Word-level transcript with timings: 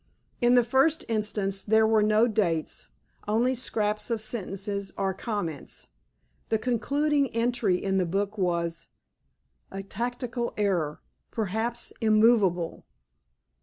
In 0.41 0.55
the 0.55 0.63
first 0.63 1.05
instance, 1.07 1.61
there 1.61 1.85
were 1.85 2.01
no 2.01 2.27
dates—only 2.27 3.53
scraps 3.53 4.09
of 4.09 4.19
sentences, 4.19 4.91
or 4.97 5.13
comments. 5.13 5.89
The 6.49 6.57
concluding 6.57 7.29
entry 7.35 7.75
in 7.77 7.99
the 7.99 8.07
book 8.07 8.35
was: 8.35 8.87
_"A 9.71 9.83
tactical 9.83 10.55
error? 10.57 11.01
Perhaps. 11.29 11.93
Immovable." 12.01 12.83